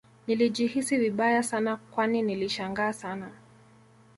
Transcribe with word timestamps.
Nilijihisi 0.27 0.97
vibaya 0.97 1.43
Sana 1.43 1.77
Kwani 1.77 2.21
nilishangaa 2.21 2.93
Sana 2.93 3.29